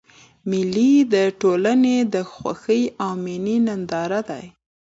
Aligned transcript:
مېلې 0.49 0.91
د 1.13 1.15
ټولني 1.41 1.97
د 2.13 2.15
خوښۍ 2.31 2.83
او 3.03 3.11
میني 3.23 3.57
ننداره 3.67 4.21
ده. 4.29 4.39